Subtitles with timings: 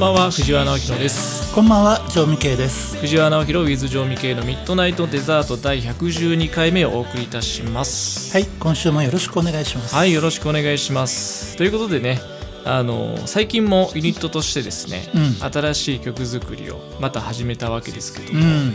[0.00, 1.54] んばんは藤原直弘です。
[1.54, 2.96] こんばんは、城美慶です。
[3.00, 8.32] 藤原直弘 with 城美系のミッドナイトデザート第112回目をお送りいたします。
[8.32, 9.94] はい、今週もよろしくお願いします。
[9.94, 11.54] はいよろしくお願いします。
[11.58, 12.18] ということでね
[12.64, 15.52] あの最近もユニットとしてですね、うん。
[15.52, 18.74] 新しい曲作りをまた始めたわけですけども、うん、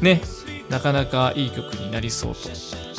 [0.00, 0.22] ね
[0.70, 2.48] なかなかいい曲になりそうと。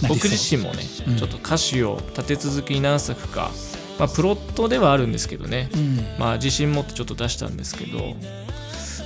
[0.07, 1.17] 僕自身もね、うん。
[1.17, 3.49] ちょっと歌詞を立て続けに何作か、
[3.99, 8.15] まあ、プロットではあるんですけどね、うん、まあ自信持ってちょっと出したんですけど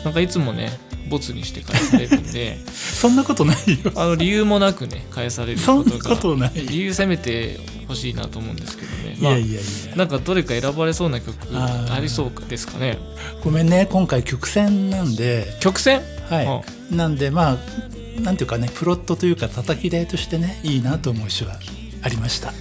[0.04, 0.70] なんかいつもね
[1.10, 2.58] ボツにして返されるんで。
[2.72, 3.92] そんなことないよ。
[3.96, 6.52] あの理由もなくね返されるそんなことがことない。
[6.56, 9.96] い理由せめてほしいなと思うんですけどね、まあやいやいや。
[9.96, 12.98] なんかどれか選ばれそうな曲ありそうかですかね。
[13.44, 16.02] ごめんね、今回曲線なんで、曲線？
[16.30, 16.96] はい。
[16.96, 21.60] なんでまあなんていうかね、プロットというか叩き台としてね、いいなと思う詩は
[22.04, 22.54] ありました。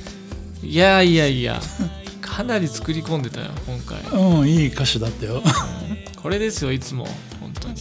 [0.63, 1.61] いやいやいや
[2.31, 4.01] かなり作り込んでたよ今回。
[4.13, 5.43] うん、いい歌詞だったよ。
[6.23, 7.07] これですよいつも。
[7.41, 7.75] 本当に。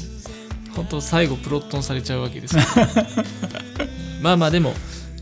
[0.75, 2.88] 本当最後プロットンされちゃうわけですから
[4.22, 4.73] まあまあでも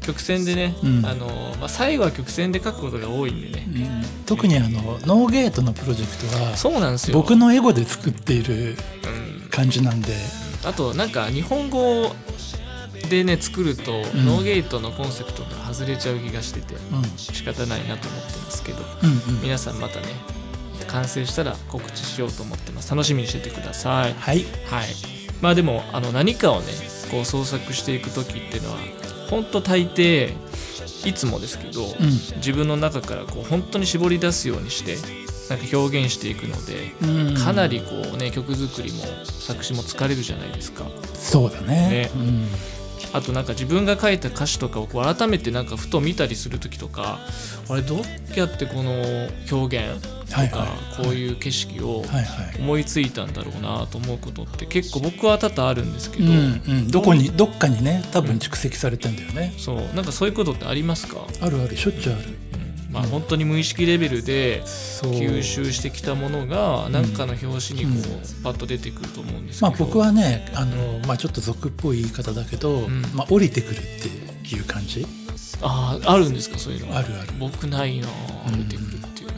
[0.02, 1.06] 曲線でね、うん。
[1.06, 1.28] あの
[1.60, 3.68] まあ、最後は曲線で書くことが多いんでね。
[3.68, 4.06] うん。
[4.26, 4.70] 特にあの
[5.06, 7.18] ノーゲートのプロジェクトはそうなんですよ。
[7.18, 8.78] 僕のエゴで作っている
[9.42, 9.50] うん。
[9.50, 10.14] 感じなんで、
[10.64, 12.16] あとなんか日本語
[13.10, 14.26] でね作ると、ん。
[14.26, 19.42] ノーゲートのコンセプトが外れちゃう気がしててうん、仕方ないなと思ってますけどうんうん。
[19.42, 20.08] 皆さんまたね
[20.88, 22.92] 完成したら告知しようと思ってます。
[22.92, 24.14] 楽しみにしててください。
[24.14, 24.46] はい。
[24.70, 24.88] はい。
[25.42, 26.68] まあでもあの何かをね
[27.12, 28.78] こう創作していく時っていうのは
[29.30, 30.34] 本当大抵
[31.06, 32.10] いつもですけど、うん。
[32.38, 34.96] 自分の中からこう本当に絞り出すようにして
[35.50, 37.36] なんか表現していくのでうん。
[37.36, 40.86] かなりこうね曲作りも作詞も疲れるじゃないですか。
[41.14, 41.90] そうだね。
[41.90, 42.12] ね。
[42.16, 42.48] うん、
[43.14, 47.20] あとなんか自分が書いた歌詞とかをこう改めてなんかふと見たりする時とか
[47.70, 48.00] あれどう
[48.36, 51.04] やってこの表現とか、はいはい。
[51.04, 52.04] こういう景色を
[52.60, 59.78] 思いついたんだろうなと思うことって結構僕は多々あるんですけど、うんうん、どこにどっかにね多分蓄積されてんだよね、そう。
[59.96, 61.78] なんかそういうことってありますか、あるある。
[61.78, 62.30] しょっちゅうある。
[62.30, 62.47] うん
[62.92, 73.02] まあ本当に無意識レベルで吸収してきたものが何かの表紙にこう、パッと出てくると思うんですけど、まあ僕はねあの、まあ、ちょっと俗っぽい言い方だけど、ん。
[73.14, 75.06] まあ、降りてくるっていう感じ。
[75.62, 77.34] あああるんですかそういうのあるある。
[77.40, 78.08] 僕ないな
[78.48, 78.68] うん。
[78.68, 79.28] 出てくるっていう。
[79.28, 79.34] の、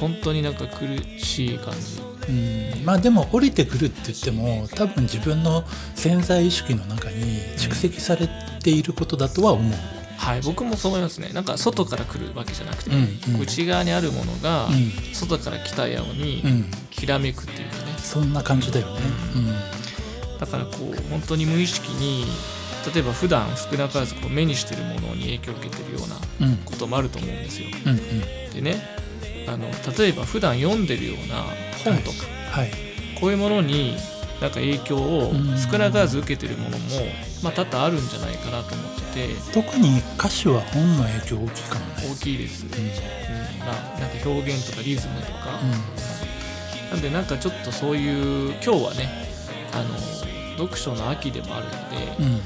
[0.00, 0.86] 本当になんか苦
[1.18, 2.00] しい感じ。
[2.28, 2.84] うん。
[2.84, 8.28] まあでも降りてくるって言っても多分自分の潜在意識の中に蓄積され
[8.62, 9.74] ていることだとは思う、
[10.16, 11.30] はい僕もそう思いますね。
[11.32, 13.40] なんか外から来るわけじゃなくて、うんうん。
[13.42, 14.90] 内側にあるものがうん。
[15.14, 19.00] 外から来たようにうん、きらめくっていうかね、そんな感じだよね、
[20.40, 22.24] だからこう本当に無意識に
[22.92, 26.16] 例えば普段少なからずこう目にしてるものに影響を受けてるような
[26.46, 26.52] うん。
[26.52, 27.68] うんこともあると思うんですよ。
[27.86, 28.00] うんうん。
[28.54, 28.82] でね
[29.48, 31.44] あの例えば普段読んでるような
[31.84, 32.70] 本とか、はい。
[33.20, 33.96] こういうものに
[34.40, 35.58] なんか影響をうん。
[35.58, 36.84] 少なからず受けてるものも、
[37.42, 39.52] まあ、多々あるんじゃないかなと思ってて。
[39.52, 41.92] 特に歌詞は本の影響大きいかもね。
[42.12, 42.72] 大きいです、うん。
[42.72, 42.88] うん。
[43.60, 45.60] まあ、なんか表現とかリズムとか、
[46.90, 49.08] うなんでなんかちょっとそういう今日はね
[49.72, 49.98] あの
[50.58, 51.70] 読書の秋でもあるの
[52.18, 52.40] で、んうん。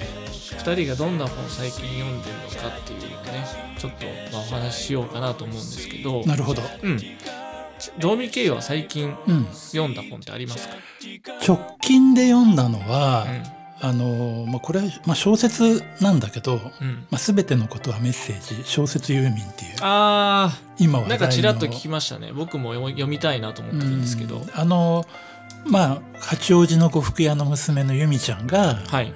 [0.61, 3.47] 2人がどんな本最近読んでるのかっていうね
[3.79, 6.25] ちょっとまあお話ししようかなと思うんですけど。
[6.25, 7.01] なるほど、うん
[7.99, 10.75] 道味経は最近うん、読んだ本ってありますか、
[11.47, 13.27] 直近で読んだのは、
[13.57, 20.85] うあのまあ、これは、まあ、小説なんだけど、んうん、まあ、全てのことはメッセージ小説ユーミンっていうあー。
[20.85, 22.33] 今はなんかちらっと聞きましたね。
[22.33, 24.51] 僕も読みたいなと思ってるんですけど、うん。
[24.55, 25.07] あの
[25.65, 29.13] まあ八王子の呉服屋の娘の由美ちゃんがはい。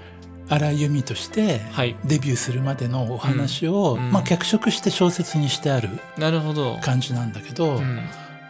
[0.47, 1.97] 荒井由美としてはい。
[2.05, 4.07] デビューするまでのお話を、うん。
[4.07, 4.13] うん。
[4.13, 8.01] まあ、脚色して小説にしてあるなるほど、感じなんだけど、うん、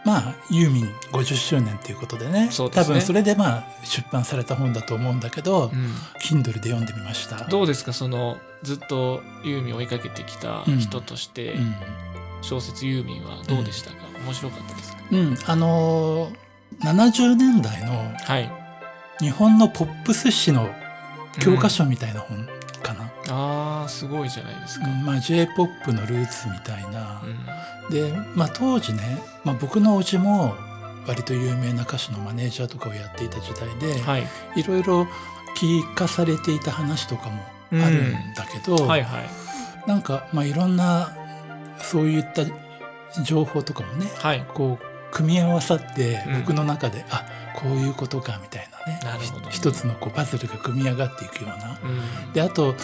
[0.05, 2.47] まあユーミン50周年っていうことでね。
[2.47, 2.49] ね。
[2.51, 5.91] 多分それでまあ出版された本だと思うんだけど、うん。
[6.21, 7.43] Kindle で読んでみました。
[7.45, 7.91] どうですか？
[7.91, 11.75] そのずっとユーミンを追いかけてきた人として、うん。
[12.41, 14.99] 小説ユーミンはどうでしたか、面白かったですか？
[15.11, 16.35] うん、あのー
[16.81, 18.51] 70年代のはい。
[19.19, 20.69] 日本のポップス誌の
[21.39, 22.47] 教科書みたいな本
[23.29, 27.21] あーすごいじゃないですか、うんまあ、j p o p のルーツみたいな。
[27.23, 27.93] う、ん。
[27.93, 30.55] で、まあ、当時ね、まあ、僕のおじも
[31.07, 34.27] 割と有名な歌手のマネージャーとかをやっていた時代で、はい。
[34.55, 35.07] い、ろいろ
[35.55, 39.29] 聞かされていた話とかもあるんだけど、はいはい。
[39.87, 41.15] なんか、まあ、いろんな
[41.77, 42.43] そういった
[43.23, 44.45] 情報とかもねはい。
[44.53, 46.39] こう組み合わさってうん。
[46.41, 47.25] 僕の中で、あ
[47.55, 48.99] こういうことかみたいなね。
[49.03, 51.79] なるほどひ一つのこうパズルが組み上がっていくような。
[51.83, 52.33] うん。
[52.33, 52.75] であと、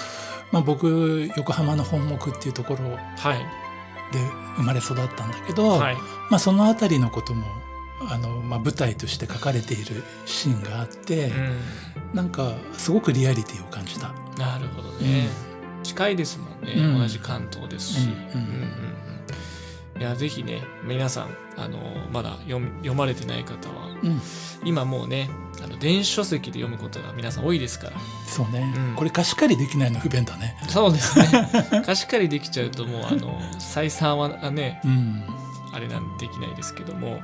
[0.52, 3.40] まあ、僕横浜の本木っていうところはい。
[4.12, 4.20] で
[4.58, 5.96] 生まれ育ったんだけど、はい。
[6.30, 7.46] まあ、その辺りのことも
[8.10, 11.60] あの、まあ、舞台として書かれているシーンがあって、うん。
[12.14, 14.14] なんかすごくリアリティを感じた。
[14.38, 15.28] なるほどね、
[15.84, 17.00] 近いですもんね、うん。
[17.00, 18.18] 同じ関東ですし、うんうん。
[18.18, 18.62] うんうん
[19.06, 19.11] うん
[20.02, 21.78] いやぜひね皆さんあの
[22.12, 22.60] まだ読
[22.96, 24.20] まれてない方はうん、
[24.66, 25.30] 今もうね
[25.64, 27.94] あの電子書籍で読むことが皆さん多いですから。
[28.26, 28.96] そうね、うん。
[28.96, 30.58] これ貸し借りできないの不便だね。
[30.70, 31.26] そうですね。
[31.86, 35.24] 貸し借りできちゃうともうあの採算はねうん、
[35.72, 37.22] あれなんできないですけども、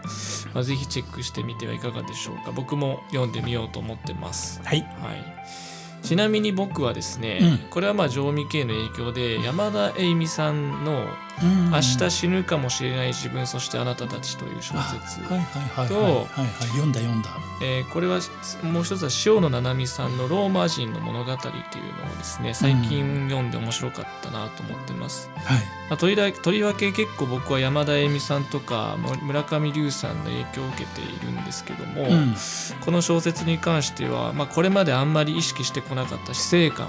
[0.53, 2.51] まあ、ぜひチェックしてみてはいかがでしょうか。
[2.51, 4.61] 僕も読んでみようと思ってます。
[4.63, 4.81] はい。
[4.81, 7.57] はいちなみに僕はですね、うん。
[7.69, 11.07] これはまあ常味系の影響で山田栄美さんの
[11.43, 11.69] 「うん。
[11.69, 16.27] 明日死ぬかもしれない自分そしてあなたたち」という小あ説、はいはいはいはいと
[16.67, 17.29] 読んだ読んだ。
[17.61, 18.19] えーこれは
[18.63, 21.59] もう一つは塩野七海さんの「ローマ人の物語」っていうの
[22.13, 25.57] をですね最近読んで面白かったなと思ってます、はい。
[25.89, 32.35] まあ、とりわとりわけ結構僕は山田栄美さんとかも村上龍さんの影響を受けているんですけども、うん。
[32.81, 36.87] この小説に関しては、まあ、これまであんまり意識してこなかった死生観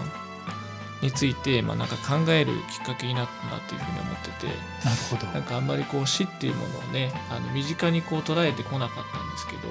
[1.00, 5.26] について、まあ、なんか考えるきっかけになったなというふうに思っててなるほど。
[5.32, 9.68] なんかあんまりこう死っていうものをねあの身近にこう捉えてこなかったんですけど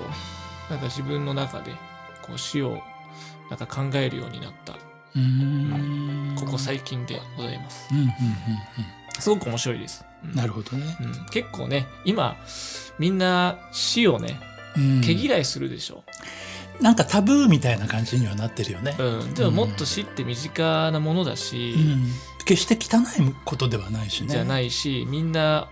[0.69, 1.73] なんか自分の中で
[2.21, 2.81] こう死を
[3.49, 7.87] なんか考えるようになったうーんここ最近でございます。
[7.91, 8.11] うんうんうん
[9.19, 10.05] すごく面白いです。
[10.23, 10.35] うんうん。
[10.35, 10.95] なるほどね。
[11.01, 12.37] うん、結構ね今
[12.99, 14.39] みんな死をね
[14.77, 16.03] うん毛嫌いするでしょ。
[16.81, 18.95] なんかタブーみたいな感じにはなってるよね。
[18.99, 22.07] うん、でももっと死って身近なものだし、うん
[22.47, 24.29] 決して汚いことではないしね。
[24.29, 25.67] じゃないしみんな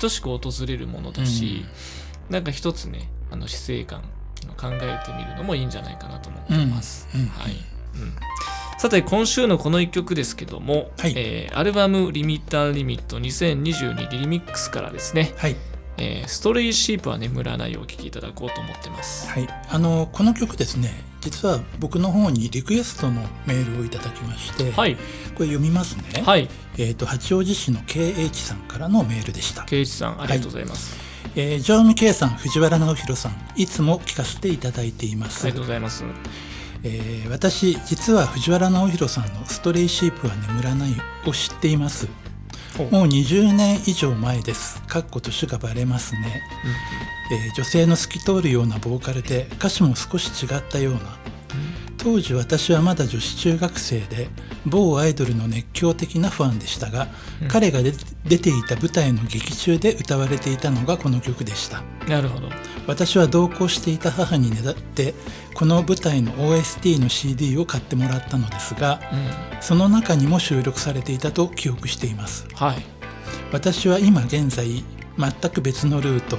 [0.00, 1.66] 等しく訪れるものだし、
[2.30, 4.00] なんか一つねあの死生観
[4.56, 7.08] 考えてみるのもいいんじゃないかなと思ってます。
[7.14, 8.14] うんうんはいうん
[8.76, 15.56] さて今週のこの一曲ですけども、はいえーアルバム「リミッターリミット2022リミックス」からですねはい。
[15.98, 19.28] 「えーストレイシープは眠らない」をお聴きいただこうと思ってます。
[19.28, 19.48] はい。
[19.68, 25.00] あの、この曲ですね、実は僕の方にリクエストのメールをいただきまして、はい、こ
[25.40, 26.22] れ読みますね。
[26.24, 26.48] はい、
[26.78, 29.64] えっ、と、八王子市の KH さんからのメールでした。
[29.64, 30.96] 圭一さんありがとうございます。
[31.36, 35.44] えー、常務圭さん、藤原直弘さん、いつも聞かせていただいています。
[35.44, 36.04] ありがとうございます。
[36.84, 40.90] えー私実は藤原直弘さんの「ストレイシープは眠らない」
[41.26, 42.06] を知っています
[42.82, 44.82] もう20年以上前です。
[44.82, 46.42] かっこ年がバレますね、
[47.30, 51.00] えー女性の透き通るようなボーカルで歌詞も少し違ったような
[52.04, 54.28] 当時私はまだ女子中学生で
[54.66, 57.08] 某アイドルの熱狂的なファンでしたが、
[57.40, 57.92] うん彼が出
[58.26, 62.48] 出ていた舞台の劇中で歌われていたのがこの曲でしたなるほど。
[62.86, 65.14] 私は同行していた母にねだって
[65.54, 72.76] この舞台の OST の CD を買ってもらったのですがうん、その中にも収録されていたと記憶していますはい。
[73.52, 74.84] 私は今現在
[75.18, 76.38] 全く別のルート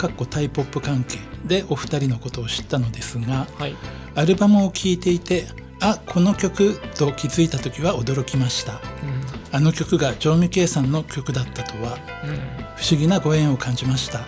[0.00, 3.76] かっこタイポップ関係でお二人のことを知ったのですがはい。
[4.14, 5.46] アルバムを聴いていて
[5.78, 8.80] あこの曲と気づいた時は驚きましたうん、
[9.52, 12.36] あの曲が常味圭さんの曲だったとはうん。
[12.76, 14.20] 不思議なご縁を感じました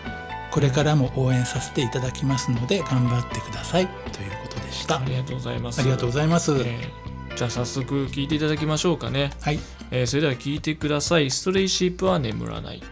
[0.51, 5.81] これからも応援させていただきますので頑張ってくださいということでしたありがとうございます。
[5.81, 7.03] ありがとうございます、えー
[7.35, 9.31] じゃあ早速聞いていただきましょうかね。
[9.41, 9.59] はい
[9.91, 11.31] えーそれでは聞いてください。
[11.31, 12.83] ストレイシープは眠らない。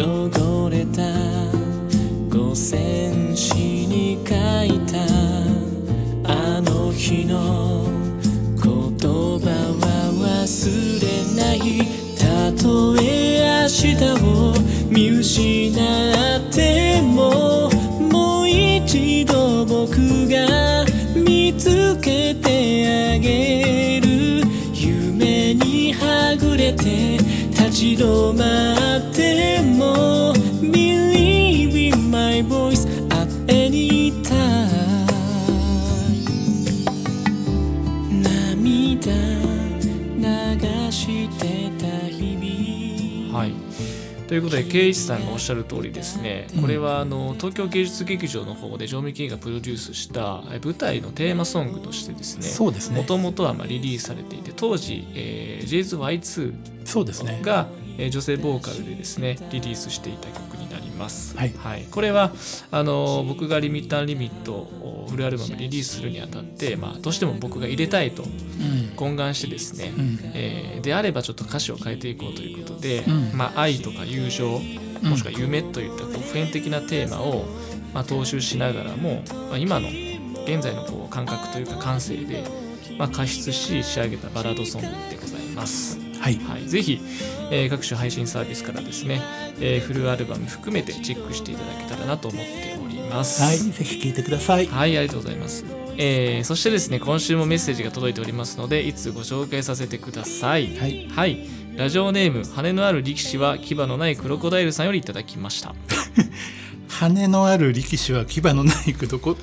[0.00, 1.02] 汚れた
[2.30, 4.32] 五線紙に書
[4.64, 5.02] いた
[6.32, 7.82] あの日の
[8.62, 9.48] 言葉
[9.80, 11.82] は忘れない
[12.16, 14.54] たとえ明日を
[14.88, 17.68] 見失っても
[18.00, 19.96] もう一度僕
[20.28, 20.84] が
[21.16, 27.18] 見つけてあげる夢にはぐれて
[27.80, 28.44] 一度待
[29.08, 35.06] っても Believe in my voice at any time
[38.10, 39.12] 涙
[40.16, 43.38] 流してた日々。
[43.38, 43.52] はい。
[44.26, 52.96] ということで圭一さんがおっしゃる通りですね、これはあの東京芸術劇場の方でジョーミキーがプロデュースした舞台のテーマソングとしてですね。
[52.96, 57.40] もともとはまあリリースされていて当時、えー、JS Y2 そうですね。
[57.42, 57.68] が、
[57.98, 61.36] えー女性ボーカルでですねリリースしていた曲になります。
[61.36, 61.52] はい。
[61.90, 62.32] これは
[62.70, 68.28] あの僕が「リミッターリミット」をフルアルバムリリースするにあたって、まあ、どうしても僕が入れたいとうん。
[68.96, 70.20] 懇願してですね、うん。
[70.34, 73.30] えーであればちょっと歌詞を変えていこうということで、うん。
[73.34, 74.60] まあ、愛とか友情
[75.02, 77.46] もしくは夢といったこう普遍的なテーマを、
[77.92, 79.88] まあ、踏襲しながらも、まあ、今の
[80.44, 82.44] 現在のこう感覚というか感性で、
[82.96, 85.97] まあ、加筆し仕上げたバラードソングでございます。
[86.20, 87.00] はいはい、ぜひ、
[87.50, 89.20] えー各種配信サービスからですね、
[89.60, 93.42] えーフルアルバム含めてチェックしていただけたらなと思っております。
[93.42, 95.64] はいぜひ聞いてくださいはい、ありがとうございます。
[95.96, 100.76] えーそしてですね、今週もメッセージが届いておりますので、いつご紹介させてください。
[100.76, 101.46] はいはい、
[101.76, 105.74] ラジオネーム、羽のある力士は牙のないクロコダイルさんよりいただきました。
[106.88, 109.36] 羽のある力士は牙のないどこん？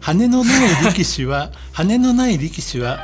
[0.00, 3.00] 羽のない力士は羽のない力士は、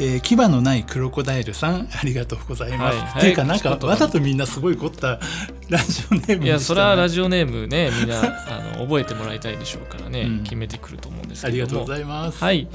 [0.00, 2.98] えー牙のないクロコダイルさんありがとうございます。
[2.98, 5.20] はいっていうかなんかわざとみんなすごい凝った
[5.68, 11.80] ラジオネームいや、それはラジジオネームね、みんなあの覚えてもらいたいでしょうからね、うん決めてくると思うんですありがとう。
[11.80, 12.42] ございます。
[12.42, 12.68] はい、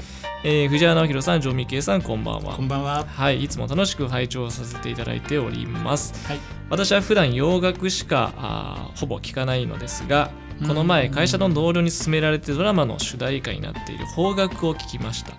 [0.44, 2.62] えー藤原直弘さん、城美圭さん、こんばんはこ。
[2.62, 3.04] んばんは。
[3.06, 6.14] はい、いつも楽しく拝聴させていただいております。
[6.28, 6.38] はい。
[6.70, 10.30] 私は普段洋楽しかあーほぼ聞かないのですが
[10.60, 15.32] うんこの前会社の同僚に勧められてドラマの主題歌になっている邦楽を聞きました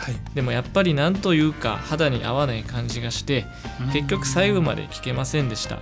[0.00, 0.14] はい。
[0.34, 3.44] でもやっぱりなんというか肌に合わない感じがして
[3.92, 5.78] 結局最後まで聞けませんでした。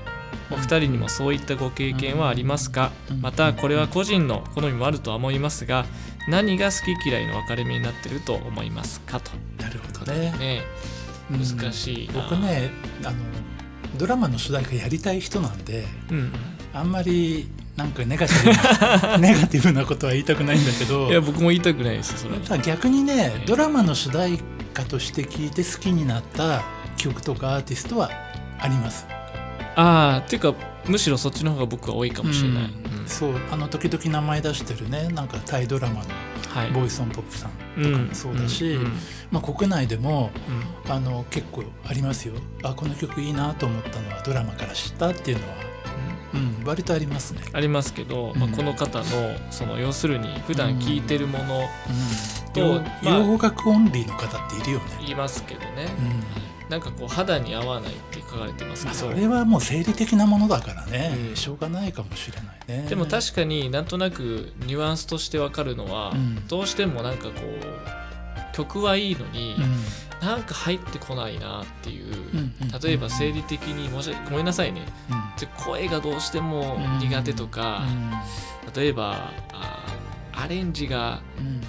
[0.50, 2.90] お二人にもそういったご経験はありますか？
[3.10, 3.20] うん。
[3.20, 5.86] またこれは個人の好みもあるとは思いますが
[6.26, 9.20] 何が好き嫌いの分かれ目になってると思いますか？
[9.20, 9.30] と。
[9.62, 10.32] なるほどね。
[10.38, 10.62] ね。
[11.30, 12.14] うん難しいな。
[12.22, 12.70] 僕ね
[13.04, 13.16] あの
[13.98, 16.32] ドラマの主題歌やりたい人なんでうん。
[16.74, 17.48] あんまり
[17.78, 22.40] なんかネガティブな ネガティブなことは言いたくないんだけどいや僕も言いたくないですよそれは。
[22.40, 24.40] ただ逆にねドラマの主題
[24.74, 26.62] 歌として聴いて好きになった
[26.96, 28.10] 曲とかアーティストは
[28.58, 29.06] あります。
[29.76, 30.54] ああっていうか
[30.88, 32.66] むしろそっちの方が僕は多いかもしれない、う
[32.96, 33.00] ん。
[33.02, 33.06] うん。
[33.06, 36.00] そうあの時々名前出してるねなんかタイドラマの
[36.48, 36.70] はい。
[36.72, 38.82] ボイスオンポップさんとかもそうだし、うん。
[38.82, 38.92] うん。
[39.30, 40.32] まあ、国内でも
[40.86, 40.92] うん。
[40.92, 42.34] あの結構ありますよ。
[42.64, 45.67] あこの曲いいなと思ったのはドラマから知ったっていうのは、
[46.34, 47.40] うん、割とありますね。
[47.52, 49.04] ありますけど、まあ、うんこの方の
[49.50, 54.84] その要するに普段聞いてるものうん、と洋まあ洋楽オンリーの方っているよね。
[55.00, 55.88] 言いますけどね、
[56.66, 56.70] うん。
[56.70, 61.36] なんかこう肌に合わないって書かれてますまあ、けど、それはもう生理的なものだからね、うん。
[61.36, 62.88] しょうがないかもしれないね。
[62.88, 66.46] でも確かになんとなくニュアンスとしてわかるのは、うん。
[66.46, 72.14] どうしてもなんかこう曲はいいのに、うんなんか入ってこないなっていう、
[72.82, 74.82] 例えば生理的に申し訳ごめんなさいね。
[75.10, 75.40] うん。
[75.40, 77.82] で声がどうしても苦手とか、
[78.74, 81.60] 例えばあーアレンジがうん。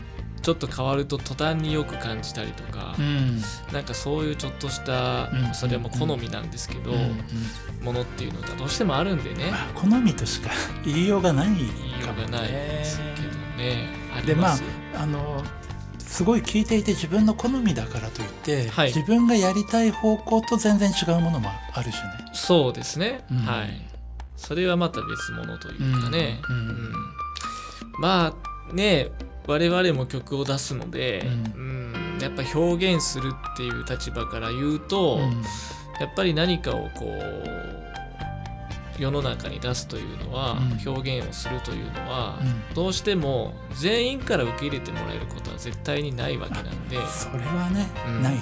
[0.42, 3.42] ちょっと変わると途端によく感じたりとかう、ん。
[3.74, 5.54] なんかそういうちょっとした、うん。
[5.54, 7.84] それはもう好みなんですけど、うんうん。
[7.84, 10.50] ものっていうのがどうしてもあるんでね、まあ、好みとしか
[10.86, 13.28] 言いようがない言いよかもうがないですけど
[13.58, 13.90] ね。
[14.16, 14.58] ありでまあ
[14.96, 15.44] あの
[16.10, 18.88] すごい聞いていて自分の好みだからといって、はい。
[18.88, 22.02] 自分がやりたい方向と全然違うものもあるしね。
[22.34, 23.38] そうですね、うん。
[23.38, 23.70] はい。
[24.36, 26.56] それはまた別物というかね、うん。
[26.56, 26.94] うん。
[28.00, 28.34] ま
[28.70, 29.12] あね
[29.46, 32.18] 我々も曲を出すので、ううん。
[32.20, 35.44] やっぱ表現するっていう立場から言うと、うん。
[36.00, 37.89] やっぱり何かをこう
[39.00, 40.90] 世の中に出すというのは、うん。
[40.90, 42.76] 表現をするというのは、うん。
[42.76, 48.24] どうしても全員から受け入れてもらえることは絶対にないわけなんで それはね、うん。
[48.24, 48.42] ないね。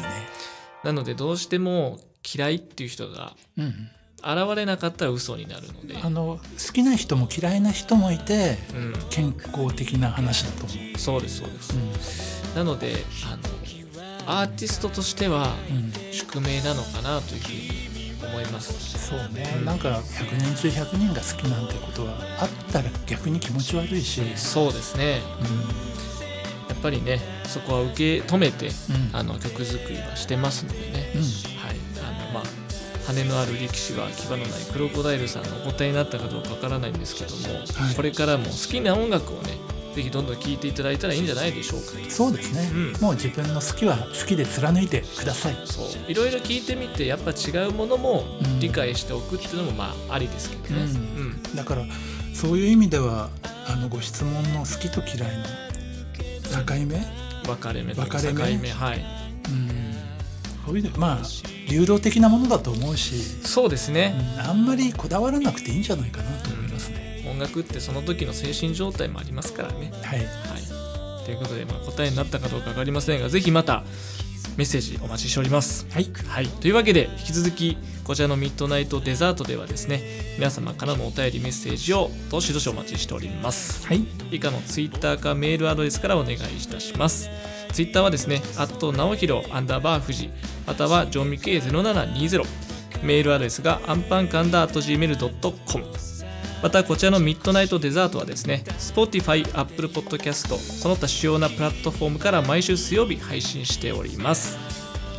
[0.83, 1.99] なのでどうしても
[2.35, 10.99] 嫌いっていう人がうん、現れなかったら嘘になるので、あの好きな人も嫌いな人もいてうん、健康的な話だと思う。
[10.99, 12.95] そうですそうです、なので
[13.25, 15.93] あのアーティストとしてはうんうん。
[16.11, 17.96] 宿命なのかなというふうに
[18.27, 19.07] 思います。
[19.07, 19.65] そうね、うん。
[19.65, 25.21] なんか100人中100人が好きなんてことはあったら逆に気持ち悪いし、そうですね。
[26.69, 29.15] やっぱりねそこは受け止めてうん。
[29.15, 31.21] あの曲作りはしてますのでね、うん。
[31.21, 31.75] はい。
[32.03, 32.43] あのまあ
[33.07, 37.95] 羽のある力士は牙のないクロコダイルさんのお答えになったかどうかわからないんですけども、はい。
[37.95, 39.53] これからも好きな音楽をね
[39.97, 41.97] ぜひどんどん聴いていただいたらいいんじゃないでしょうか。
[41.97, 43.01] とそうですね、うん。
[43.01, 45.57] もう自分の好きは好きで貫いてください。
[45.65, 45.87] そう。
[46.07, 48.59] いろいろ聞いてみてやっぱ違うものもうん。
[48.59, 50.89] 理解しておくっていうのもまあありですけどね、うん。
[51.49, 51.55] うん。
[51.55, 51.83] だから
[52.35, 53.31] そういう意味では
[53.65, 55.43] あのご質問の好きと嫌いの
[56.63, 57.03] 境目、
[57.43, 58.39] 分かれ目分かれ目？
[58.39, 59.03] 境目はい。
[59.49, 59.95] うん。
[60.63, 61.17] こういうのまあ
[61.71, 64.49] 流動的なものだと思うし、そうですね、うん。
[64.51, 66.56] あんまりこだわらなくていいんじゃないかなと。
[67.37, 69.91] 音楽ってその時の精神状態もありますからね。
[70.03, 70.27] はい、はい。
[71.23, 73.83] ということで、まあ、答えになったかどうか分かりませんがぜひまた
[74.55, 75.85] メッセージお待ちしております。
[75.91, 80.01] はい、はい、というわけで引き続きこちらのミッドナイトデザートではですね
[80.37, 83.85] 皆様からのお便りメッセージをどしどしお待ちしております。
[83.85, 87.29] はい、以下のツイッターかメールアドレスからお願いいたします。
[87.73, 90.29] ツイッターはですね「アット直弘アンダーバー富士」
[90.65, 92.43] またはジョンミケ0720
[93.03, 96.06] メールアドレスがアンパンカンダート Gmail.com
[96.61, 104.57] またこちらのミッドナイトデザートはですね Spotify、Apple Podcast その他主要なプラットフォームから毎週水曜日配信しております。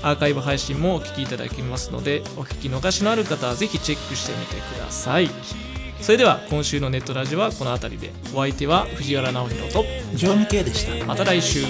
[0.03, 5.29] アーカイブ配信もお聞きいただけますのでお聞き逃しのある方はぜひチェックしてみてください。
[6.01, 8.13] それでは今週のネットラジオはこの辺りで。
[8.33, 11.05] お相手は藤原直弘と上味系でした。
[11.05, 11.65] また来週